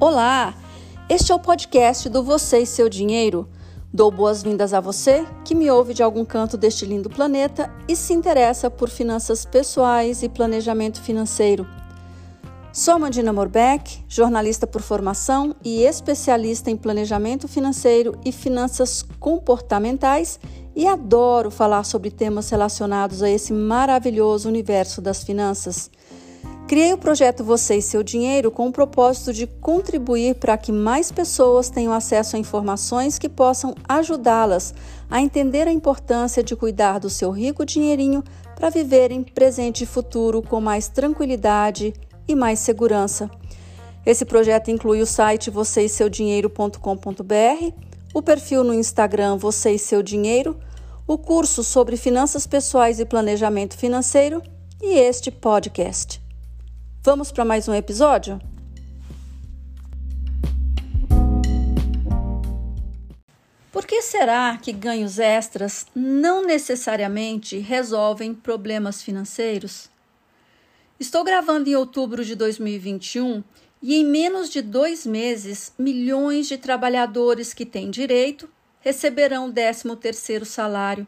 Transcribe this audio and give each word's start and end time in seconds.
Olá! 0.00 0.54
Este 1.10 1.30
é 1.30 1.34
o 1.34 1.38
podcast 1.38 2.08
do 2.08 2.22
Você 2.22 2.60
e 2.60 2.66
Seu 2.66 2.88
Dinheiro. 2.88 3.46
Dou 3.92 4.10
boas-vindas 4.10 4.72
a 4.72 4.80
você 4.80 5.26
que 5.44 5.54
me 5.54 5.70
ouve 5.70 5.92
de 5.92 6.02
algum 6.02 6.24
canto 6.24 6.56
deste 6.56 6.86
lindo 6.86 7.10
planeta 7.10 7.70
e 7.86 7.94
se 7.94 8.14
interessa 8.14 8.70
por 8.70 8.88
finanças 8.88 9.44
pessoais 9.44 10.22
e 10.22 10.28
planejamento 10.30 11.02
financeiro. 11.02 11.66
Sou 12.72 12.98
Mandina 12.98 13.30
Morbeck, 13.30 14.02
jornalista 14.08 14.66
por 14.66 14.80
formação 14.80 15.54
e 15.62 15.82
especialista 15.82 16.70
em 16.70 16.78
planejamento 16.78 17.46
financeiro 17.46 18.18
e 18.24 18.32
finanças 18.32 19.04
comportamentais 19.18 20.40
e 20.74 20.86
adoro 20.86 21.50
falar 21.50 21.84
sobre 21.84 22.10
temas 22.10 22.48
relacionados 22.48 23.22
a 23.22 23.28
esse 23.28 23.52
maravilhoso 23.52 24.48
universo 24.48 25.02
das 25.02 25.22
finanças. 25.22 25.90
Criei 26.70 26.92
o 26.92 26.98
projeto 26.98 27.42
Você 27.42 27.78
e 27.78 27.82
Seu 27.82 28.00
Dinheiro 28.00 28.48
com 28.48 28.68
o 28.68 28.72
propósito 28.72 29.32
de 29.32 29.44
contribuir 29.44 30.36
para 30.36 30.56
que 30.56 30.70
mais 30.70 31.10
pessoas 31.10 31.68
tenham 31.68 31.92
acesso 31.92 32.36
a 32.36 32.38
informações 32.38 33.18
que 33.18 33.28
possam 33.28 33.74
ajudá-las 33.88 34.72
a 35.10 35.20
entender 35.20 35.66
a 35.66 35.72
importância 35.72 36.44
de 36.44 36.54
cuidar 36.54 37.00
do 37.00 37.10
seu 37.10 37.32
rico 37.32 37.66
dinheirinho 37.66 38.22
para 38.54 38.70
viverem 38.70 39.24
presente 39.24 39.82
e 39.82 39.86
futuro 39.86 40.40
com 40.40 40.60
mais 40.60 40.86
tranquilidade 40.86 41.92
e 42.28 42.36
mais 42.36 42.60
segurança. 42.60 43.28
Esse 44.06 44.24
projeto 44.24 44.70
inclui 44.70 45.02
o 45.02 45.06
site 45.06 45.50
vocêseudinheiro.com.br, 45.50 47.74
o 48.14 48.22
perfil 48.22 48.62
no 48.62 48.74
Instagram 48.74 49.36
Você 49.38 49.72
e 49.72 49.78
Seu 49.80 50.04
Dinheiro, 50.04 50.56
o 51.04 51.18
curso 51.18 51.64
sobre 51.64 51.96
finanças 51.96 52.46
pessoais 52.46 53.00
e 53.00 53.04
planejamento 53.04 53.76
financeiro 53.76 54.40
e 54.80 54.96
este 54.96 55.32
podcast. 55.32 56.19
Vamos 57.02 57.32
para 57.32 57.46
mais 57.46 57.66
um 57.66 57.74
episódio? 57.74 58.38
Por 63.72 63.86
que 63.86 64.02
será 64.02 64.58
que 64.58 64.70
ganhos 64.70 65.18
extras 65.18 65.86
não 65.94 66.44
necessariamente 66.44 67.56
resolvem 67.56 68.34
problemas 68.34 69.02
financeiros? 69.02 69.88
Estou 70.98 71.24
gravando 71.24 71.70
em 71.70 71.74
outubro 71.74 72.22
de 72.22 72.34
2021 72.34 73.42
e 73.80 73.94
em 73.94 74.04
menos 74.04 74.50
de 74.50 74.60
dois 74.60 75.06
meses, 75.06 75.72
milhões 75.78 76.48
de 76.48 76.58
trabalhadores 76.58 77.54
que 77.54 77.64
têm 77.64 77.88
direito 77.88 78.46
receberão 78.80 79.48
o 79.48 79.52
13º 79.54 80.44
salário. 80.44 81.06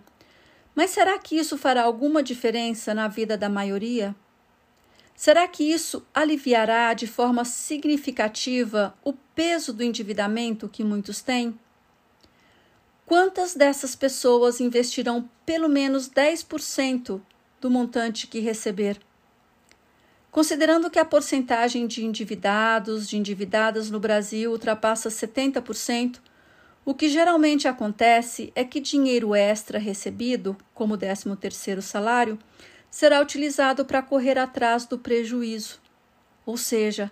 Mas 0.75 0.89
será 0.89 1.19
que 1.19 1.37
isso 1.37 1.59
fará 1.59 1.83
alguma 1.83 2.23
diferença 2.23 2.95
na 2.95 3.09
vida 3.09 3.37
da 3.37 3.51
maioria? 3.51 4.17
Será 5.15 5.47
que 5.47 5.63
isso 5.63 6.05
aliviará 6.13 6.95
de 6.95 7.07
forma 7.07 7.45
significativa 7.45 8.95
o 9.05 9.13
peso 9.13 9.73
do 9.73 9.83
endividamento 9.83 10.69
que 10.69 10.83
muitos 10.83 11.23
têm? 11.23 11.59
Quantas 13.07 13.55
dessas 13.55 13.95
pessoas 13.95 14.61
investirão 14.61 15.29
pelo 15.45 15.69
menos 15.69 16.09
10% 16.09 17.21
do 17.61 17.71
montante 17.71 18.27
que 18.27 18.41
receber? 18.41 18.99
Considerando 20.31 20.89
que 20.89 20.99
a 20.99 21.05
porcentagem 21.05 21.87
de 21.87 22.05
endividados, 22.05 23.07
de 23.07 23.19
endividadas 23.19 23.91
no 23.91 24.01
Brasil 24.01 24.51
ultrapassa 24.51 25.11
70%, 25.11 26.21
o 26.85 26.95
que 26.95 27.09
geralmente 27.09 27.69
acontece 27.69 28.51
é 28.57 28.65
que 28.65 28.81
dinheiro 28.81 29.35
extra 29.35 29.79
recebido, 29.79 30.57
como 30.73 30.95
o 30.95 30.99
13º 30.99 31.83
salário, 31.83 32.39
será 32.93 33.23
utilizado 33.23 33.87
para 33.87 34.03
correr 34.03 34.39
atrás 34.39 34.85
do 34.85 34.99
prejuízo, 34.99 35.81
ou 36.45 36.59
seja, 36.59 37.11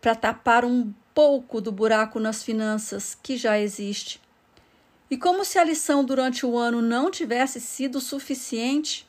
para 0.00 0.14
tapar 0.14 0.64
um 0.64 0.94
pouco 1.12 1.60
do 1.60 1.72
buraco 1.72 2.20
nas 2.20 2.44
finanças 2.44 3.18
que 3.20 3.36
já 3.36 3.58
existe. 3.58 4.22
E 5.10 5.16
como 5.16 5.44
se 5.44 5.58
a 5.58 5.64
lição 5.64 6.04
durante 6.04 6.46
o 6.46 6.56
ano 6.56 6.80
não 6.80 7.10
tivesse 7.10 7.60
sido 7.60 8.00
suficiente, 8.00 9.04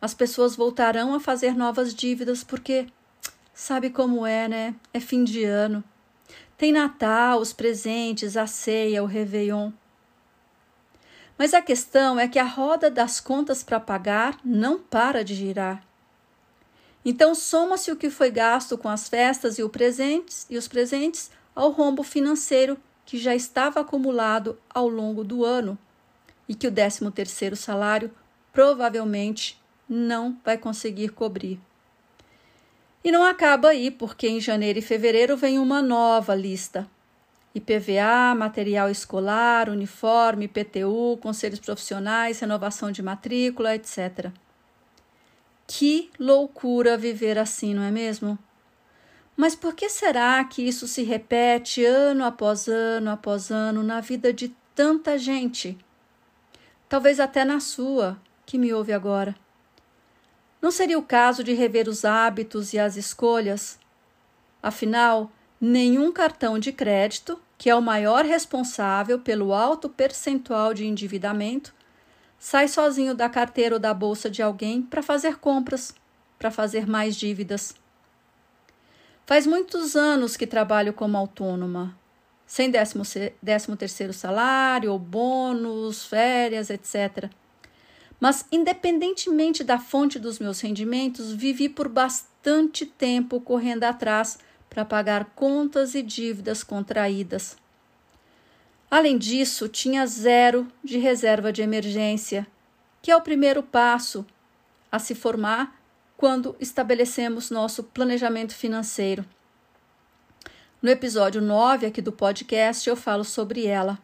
as 0.00 0.12
pessoas 0.12 0.54
voltarão 0.54 1.14
a 1.14 1.20
fazer 1.20 1.56
novas 1.56 1.94
dívidas 1.94 2.44
porque 2.44 2.86
sabe 3.54 3.88
como 3.88 4.26
é, 4.26 4.46
né? 4.46 4.74
É 4.92 5.00
fim 5.00 5.24
de 5.24 5.42
ano. 5.44 5.82
Tem 6.58 6.70
Natal, 6.70 7.40
os 7.40 7.54
presentes, 7.54 8.36
a 8.36 8.46
ceia, 8.46 9.02
o 9.02 9.06
Réveillon. 9.06 9.72
Mas 11.38 11.52
a 11.52 11.60
questão 11.60 12.18
é 12.18 12.26
que 12.26 12.38
a 12.38 12.44
roda 12.44 12.90
das 12.90 13.20
contas 13.20 13.62
para 13.62 13.78
pagar 13.78 14.38
não 14.44 14.78
para 14.78 15.22
de 15.22 15.34
girar. 15.34 15.82
Então 17.04 17.34
soma-se 17.34 17.92
o 17.92 17.96
que 17.96 18.10
foi 18.10 18.30
gasto 18.30 18.76
com 18.76 18.88
as 18.88 19.08
festas 19.08 19.58
e, 19.58 19.62
o 19.62 19.68
presentes, 19.68 20.46
e 20.48 20.56
os 20.56 20.66
presentes 20.66 21.30
ao 21.54 21.70
rombo 21.70 22.02
financeiro 22.02 22.76
que 23.04 23.18
já 23.18 23.34
estava 23.34 23.80
acumulado 23.80 24.58
ao 24.68 24.88
longo 24.88 25.22
do 25.22 25.44
ano 25.44 25.78
e 26.48 26.54
que 26.54 26.66
o 26.66 26.72
13º 26.72 27.54
salário 27.54 28.10
provavelmente 28.52 29.60
não 29.88 30.36
vai 30.44 30.58
conseguir 30.58 31.10
cobrir. 31.10 31.60
E 33.04 33.12
não 33.12 33.22
acaba 33.22 33.68
aí, 33.68 33.90
porque 33.90 34.26
em 34.26 34.40
janeiro 34.40 34.80
e 34.80 34.82
fevereiro 34.82 35.36
vem 35.36 35.60
uma 35.60 35.80
nova 35.80 36.34
lista 36.34 36.88
IPVA, 37.56 38.34
material 38.36 38.90
escolar, 38.90 39.70
uniforme, 39.70 40.44
IPTU, 40.44 41.18
conselhos 41.22 41.58
profissionais, 41.58 42.38
renovação 42.38 42.92
de 42.92 43.02
matrícula, 43.02 43.74
etc. 43.74 44.30
Que 45.66 46.10
loucura 46.18 46.98
viver 46.98 47.38
assim, 47.38 47.72
não 47.72 47.82
é 47.82 47.90
mesmo? 47.90 48.38
Mas 49.34 49.54
por 49.54 49.74
que 49.74 49.88
será 49.88 50.44
que 50.44 50.60
isso 50.60 50.86
se 50.86 51.02
repete 51.02 51.82
ano 51.82 52.26
após 52.26 52.68
ano 52.68 53.10
após 53.10 53.50
ano 53.50 53.82
na 53.82 54.02
vida 54.02 54.34
de 54.34 54.54
tanta 54.74 55.18
gente? 55.18 55.78
Talvez 56.90 57.18
até 57.18 57.42
na 57.42 57.58
sua, 57.58 58.20
que 58.44 58.58
me 58.58 58.72
ouve 58.74 58.92
agora. 58.92 59.34
Não 60.60 60.70
seria 60.70 60.98
o 60.98 61.02
caso 61.02 61.42
de 61.42 61.54
rever 61.54 61.88
os 61.88 62.04
hábitos 62.04 62.74
e 62.74 62.78
as 62.78 62.96
escolhas? 62.96 63.78
Afinal, 64.62 65.32
nenhum 65.58 66.12
cartão 66.12 66.58
de 66.58 66.70
crédito 66.70 67.40
que 67.58 67.70
é 67.70 67.74
o 67.74 67.82
maior 67.82 68.24
responsável 68.24 69.18
pelo 69.18 69.52
alto 69.52 69.88
percentual 69.88 70.74
de 70.74 70.86
endividamento, 70.86 71.74
sai 72.38 72.68
sozinho 72.68 73.14
da 73.14 73.28
carteira 73.28 73.76
ou 73.76 73.80
da 73.80 73.94
bolsa 73.94 74.30
de 74.30 74.42
alguém 74.42 74.82
para 74.82 75.02
fazer 75.02 75.36
compras, 75.36 75.94
para 76.38 76.50
fazer 76.50 76.86
mais 76.86 77.16
dívidas. 77.16 77.74
Faz 79.24 79.46
muitos 79.46 79.96
anos 79.96 80.36
que 80.36 80.46
trabalho 80.46 80.92
como 80.92 81.16
autônoma, 81.16 81.98
sem 82.46 82.70
décimo, 82.70 83.02
décimo 83.42 83.76
terceiro 83.76 84.12
salário, 84.12 84.92
ou 84.92 84.98
bônus, 84.98 86.04
férias, 86.04 86.70
etc. 86.70 87.28
Mas, 88.20 88.46
independentemente 88.52 89.64
da 89.64 89.78
fonte 89.78 90.18
dos 90.18 90.38
meus 90.38 90.60
rendimentos, 90.60 91.32
vivi 91.32 91.68
por 91.68 91.88
bastante 91.88 92.86
tempo 92.86 93.40
correndo 93.40 93.84
atrás 93.84 94.38
para 94.68 94.84
pagar 94.84 95.26
contas 95.34 95.94
e 95.94 96.02
dívidas 96.02 96.62
contraídas. 96.62 97.56
Além 98.90 99.18
disso, 99.18 99.68
tinha 99.68 100.06
zero 100.06 100.66
de 100.82 100.98
reserva 100.98 101.52
de 101.52 101.62
emergência, 101.62 102.46
que 103.02 103.10
é 103.10 103.16
o 103.16 103.20
primeiro 103.20 103.62
passo 103.62 104.24
a 104.90 104.98
se 104.98 105.14
formar 105.14 105.80
quando 106.16 106.56
estabelecemos 106.60 107.50
nosso 107.50 107.82
planejamento 107.82 108.54
financeiro. 108.54 109.24
No 110.80 110.90
episódio 110.90 111.42
9 111.42 111.86
aqui 111.86 112.00
do 112.00 112.12
podcast 112.12 112.88
eu 112.88 112.96
falo 112.96 113.24
sobre 113.24 113.66
ela. 113.66 113.98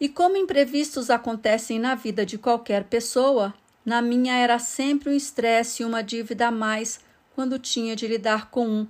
E 0.00 0.08
como 0.08 0.36
imprevistos 0.36 1.10
acontecem 1.10 1.78
na 1.78 1.94
vida 1.94 2.26
de 2.26 2.36
qualquer 2.36 2.84
pessoa, 2.84 3.54
na 3.84 4.00
minha 4.00 4.34
era 4.34 4.58
sempre 4.58 5.10
um 5.10 5.14
estresse 5.14 5.82
e 5.82 5.86
uma 5.86 6.02
dívida 6.02 6.48
a 6.48 6.50
mais 6.50 7.00
quando 7.34 7.58
tinha 7.58 7.94
de 7.94 8.06
lidar 8.06 8.50
com 8.50 8.66
um 8.66 8.86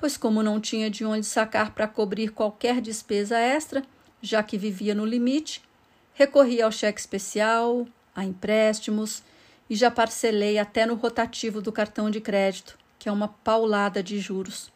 pois, 0.00 0.16
como 0.16 0.42
não 0.42 0.58
tinha 0.58 0.90
de 0.90 1.04
onde 1.04 1.26
sacar 1.26 1.72
para 1.72 1.86
cobrir 1.86 2.30
qualquer 2.30 2.80
despesa 2.80 3.38
extra, 3.38 3.84
já 4.22 4.42
que 4.42 4.56
vivia 4.56 4.94
no 4.94 5.04
limite, 5.04 5.62
recorri 6.14 6.62
ao 6.62 6.72
cheque 6.72 6.98
especial, 6.98 7.86
a 8.16 8.24
empréstimos 8.24 9.22
e 9.68 9.76
já 9.76 9.90
parcelei 9.90 10.58
até 10.58 10.86
no 10.86 10.94
rotativo 10.94 11.60
do 11.60 11.70
cartão 11.70 12.10
de 12.10 12.20
crédito, 12.20 12.78
que 12.98 13.10
é 13.10 13.12
uma 13.12 13.28
paulada 13.28 14.02
de 14.02 14.18
juros. 14.18 14.72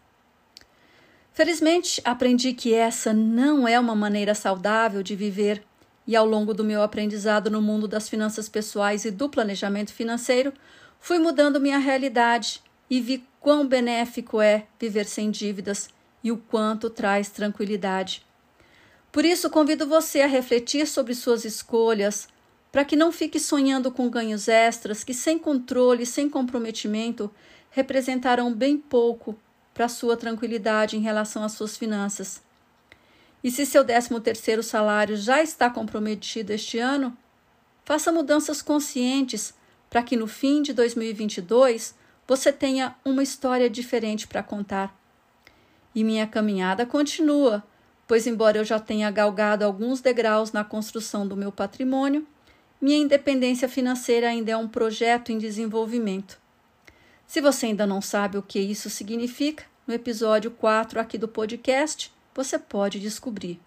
Felizmente, 1.33 2.01
aprendi 2.05 2.53
que 2.53 2.75
essa 2.75 3.13
não 3.13 3.67
é 3.67 3.81
uma 3.81 3.95
maneira 3.97 4.35
saudável 4.35 5.03
de 5.03 5.17
viver, 5.17 5.65
e 6.07 6.15
ao 6.15 6.27
longo 6.27 6.53
do 6.53 6.63
meu 6.63 6.83
aprendizado 6.83 7.51
no 7.51 7.63
mundo 7.63 7.89
das 7.89 8.11
finanças 8.11 8.47
pessoais 8.47 9.07
e 9.07 9.11
do 9.11 9.29
planejamento 9.29 9.93
financeiro, 9.93 10.53
fui 11.01 11.19
mudando 11.19 11.59
minha 11.59 11.79
realidade 11.79 12.63
e 12.91 13.01
vi 13.01 13.25
quão 13.45 13.69
benéfico 13.69 14.41
é 14.41 14.67
viver 14.81 15.05
sem 15.05 15.31
dívidas 15.31 15.91
e 16.23 16.33
o 16.33 16.39
quanto 16.39 16.89
traz 16.89 17.29
tranquilidade. 17.29 18.25
Por 19.13 19.23
isso, 19.23 19.51
convido 19.51 19.87
você 19.87 20.23
a 20.23 20.27
refletir 20.27 20.87
sobre 20.87 21.15
suas 21.15 21.45
escolhas, 21.45 22.27
para 22.73 22.87
que 22.87 22.97
não 22.97 23.13
fique 23.13 23.39
sonhando 23.39 23.93
com 23.93 24.09
ganhos 24.09 24.49
extras 24.49 25.05
que, 25.05 25.13
sem 25.13 25.39
controle, 25.39 26.07
sem 26.07 26.27
comprometimento, 26.27 27.31
representarão 27.71 28.51
bem 28.51 28.79
pouco 28.79 29.39
para 29.75 29.91
sua 29.91 30.17
tranquilidade 30.17 30.97
em 30.97 31.03
relação 31.03 31.45
às 31.45 31.53
suas 31.53 31.77
finanças. 31.77 32.43
E 33.43 33.51
se 33.51 33.67
seu 33.67 33.85
13º 33.85 34.63
salário 34.63 35.19
já 35.19 35.43
está 35.43 35.69
comprometido 35.69 36.51
este 36.51 36.79
ano, 36.79 37.15
faça 37.85 38.11
mudanças 38.11 38.63
conscientes 38.63 39.53
para 39.91 40.03
que 40.03 40.17
no 40.17 40.27
fim 40.27 40.63
de 40.63 40.73
2022 40.73 42.03
você 42.27 42.53
tenha 42.53 42.95
uma 43.05 43.23
história 43.23 43.69
diferente 43.69 44.27
para 44.27 44.43
contar. 44.43 44.97
E 45.95 46.03
minha 46.03 46.27
caminhada 46.27 46.85
continua, 46.87 47.63
pois, 48.07 48.27
embora 48.27 48.59
eu 48.59 48.65
já 48.65 48.79
tenha 48.79 49.11
galgado 49.11 49.65
alguns 49.65 50.01
degraus 50.01 50.53
na 50.53 50.65
construção 50.65 51.27
do 51.27 51.37
meu 51.37 51.53
patrimônio, 51.53 52.27
minha 52.81 52.99
independência 52.99 53.69
financeira 53.69 54.29
ainda 54.29 54.53
é 54.53 54.57
um 54.57 54.69
projeto 54.69 55.31
em 55.31 55.39
desenvolvimento. 55.39 56.39
Se 57.27 57.41
você 57.41 57.67
ainda 57.67 57.87
não 57.87 58.01
sabe 58.01 58.37
o 58.37 58.43
que 58.43 58.59
isso 58.59 58.91
significa, 58.91 59.65
no 59.87 59.95
episódio 59.95 60.51
4 60.51 61.01
aqui 61.01 61.17
do 61.17 61.29
podcast, 61.29 62.13
você 62.35 62.59
pode 62.59 63.01
descobrir. 63.01 63.61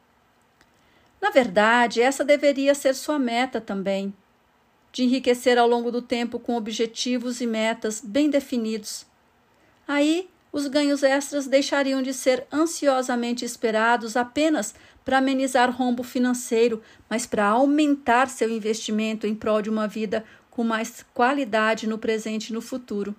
Na 1.21 1.29
verdade, 1.31 2.01
essa 2.01 2.23
deveria 2.23 2.75
ser 2.75 2.93
sua 2.93 3.17
meta 3.17 3.59
também, 3.59 4.13
de 4.97 5.03
enriquecer 5.03 5.59
ao 5.59 5.67
longo 5.67 5.91
do 5.91 6.01
tempo 6.01 6.39
com 6.39 6.57
objetivos 6.57 7.39
e 7.39 7.45
metas 7.45 8.01
bem 8.03 8.31
definidos. 8.31 9.05
Aí, 9.87 10.27
os 10.51 10.65
ganhos 10.65 11.03
extras 11.03 11.45
deixariam 11.45 12.01
de 12.01 12.11
ser 12.11 12.47
ansiosamente 12.51 13.45
esperados 13.45 14.17
apenas 14.17 14.73
para 15.05 15.19
amenizar 15.19 15.69
rombo 15.69 16.01
financeiro, 16.01 16.81
mas 17.07 17.27
para 17.27 17.45
aumentar 17.45 18.27
seu 18.27 18.49
investimento 18.49 19.27
em 19.27 19.35
prol 19.35 19.61
de 19.61 19.69
uma 19.69 19.87
vida 19.87 20.25
com 20.49 20.63
mais 20.63 21.05
qualidade 21.13 21.85
no 21.85 21.99
presente 21.99 22.49
e 22.49 22.53
no 22.53 22.59
futuro. 22.59 23.15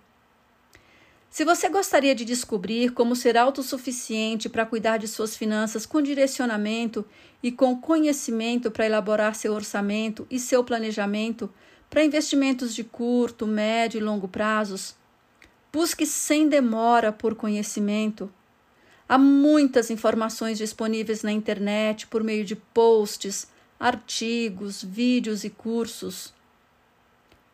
Se 1.31 1.45
você 1.45 1.69
gostaria 1.69 2.15
de 2.15 2.25
descobrir 2.25 2.93
como 2.93 3.15
ser 3.15 3.37
autossuficiente 3.37 4.49
para 4.49 4.65
cuidar 4.65 4.97
de 4.97 5.07
suas 5.07 5.37
finanças 5.37 5.85
com 5.85 6.01
direcionamento 6.01 7.05
e 7.43 7.53
com 7.53 7.79
conhecimento 7.79 8.71
para 8.71 8.87
elaborar 8.87 9.35
seu 9.35 9.53
orçamento 9.53 10.27
e 10.31 10.39
seu 10.41 10.65
planejamento 10.65 11.51
para 11.91 12.05
investimentos 12.05 12.75
de 12.75 12.83
curto, 12.83 13.47
médio 13.47 13.99
e 13.99 14.03
longo 14.03 14.27
prazos, 14.27 14.97
busque 15.73 16.07
sem 16.07 16.49
demora 16.49 17.13
por 17.13 17.35
conhecimento. 17.35 18.31
Há 19.07 19.19
muitas 19.19 19.91
informações 19.91 20.59
disponíveis 20.59 21.23
na 21.23 21.33
internet 21.33 22.07
por 22.07 22.25
meio 22.25 22.45
de 22.45 22.57
posts, 22.57 23.49
artigos, 23.79 24.83
vídeos 24.83 25.45
e 25.45 25.51
cursos. 25.51 26.35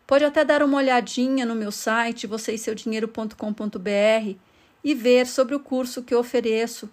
Pode 0.07 0.25
até 0.25 0.45
dar 0.45 0.63
uma 0.63 0.79
olhadinha 0.79 1.47
no 1.47 1.55
meu 1.55 1.73
site 1.73 2.27
vocêseudinheiro.com.br 2.27 4.37
e 4.85 4.95
ver 4.95 5.27
sobre 5.27 5.55
o 5.55 5.61
curso 5.61 6.03
que 6.03 6.13
eu 6.13 6.19
ofereço, 6.19 6.91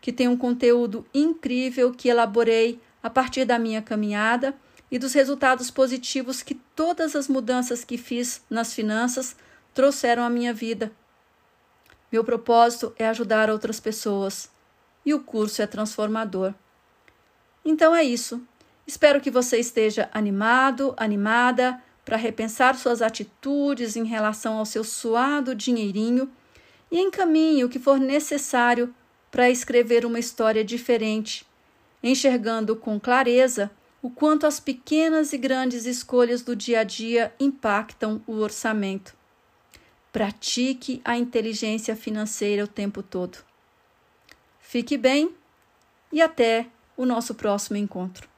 que 0.00 0.10
tem 0.10 0.26
um 0.26 0.36
conteúdo 0.36 1.06
incrível 1.12 1.92
que 1.92 2.08
elaborei 2.08 2.80
a 3.02 3.10
partir 3.10 3.44
da 3.44 3.58
minha 3.58 3.82
caminhada 3.82 4.56
e 4.90 4.98
dos 4.98 5.12
resultados 5.12 5.70
positivos 5.70 6.42
que 6.42 6.54
todas 6.54 7.14
as 7.14 7.28
mudanças 7.28 7.84
que 7.84 7.98
fiz 7.98 8.42
nas 8.48 8.72
finanças 8.72 9.36
trouxeram 9.74 10.22
à 10.22 10.30
minha 10.30 10.54
vida. 10.54 10.90
Meu 12.10 12.24
propósito 12.24 12.94
é 12.98 13.06
ajudar 13.06 13.50
outras 13.50 13.78
pessoas 13.78 14.50
e 15.04 15.12
o 15.12 15.20
curso 15.20 15.60
é 15.60 15.66
transformador. 15.66 16.54
Então 17.64 17.94
é 17.94 18.02
isso. 18.02 18.42
Espero 18.86 19.20
que 19.20 19.30
você 19.30 19.58
esteja 19.58 20.08
animado, 20.12 20.94
animada 20.96 21.80
para 22.04 22.16
repensar 22.16 22.76
suas 22.76 23.02
atitudes 23.02 23.96
em 23.96 24.04
relação 24.04 24.58
ao 24.58 24.66
seu 24.66 24.82
suado 24.82 25.54
dinheirinho 25.54 26.30
e 26.90 26.98
encaminhe 26.98 27.64
o 27.64 27.68
que 27.68 27.78
for 27.78 27.98
necessário 27.98 28.94
para 29.30 29.50
escrever 29.50 30.04
uma 30.04 30.18
história 30.18 30.64
diferente, 30.64 31.46
enxergando 32.02 32.74
com 32.74 32.98
clareza 32.98 33.70
o 34.02 34.10
quanto 34.10 34.46
as 34.46 34.58
pequenas 34.58 35.32
e 35.32 35.38
grandes 35.38 35.84
escolhas 35.84 36.42
do 36.42 36.56
dia 36.56 36.80
a 36.80 36.84
dia 36.84 37.34
impactam 37.38 38.20
o 38.26 38.38
orçamento. 38.38 39.14
Pratique 40.10 41.00
a 41.04 41.16
inteligência 41.16 41.94
financeira 41.94 42.64
o 42.64 42.68
tempo 42.68 43.02
todo. 43.02 43.38
Fique 44.58 44.96
bem 44.96 45.30
e 46.10 46.20
até 46.20 46.66
o 46.96 47.04
nosso 47.04 47.34
próximo 47.34 47.76
encontro. 47.76 48.29